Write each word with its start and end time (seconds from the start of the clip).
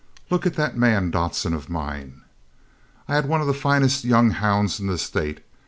Look 0.31 0.47
at 0.47 0.55
that 0.55 0.75
man, 0.75 1.11
Dodson, 1.11 1.53
of 1.53 1.69
mine. 1.69 2.23
I 3.07 3.13
had 3.13 3.27
one 3.27 3.39
of 3.39 3.45
the 3.45 3.53
finest 3.53 4.03
young 4.03 4.31
hounds 4.31 4.79
in 4.79 4.87
the 4.87 4.97
State. 4.97 5.45